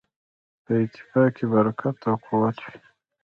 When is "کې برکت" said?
1.35-1.97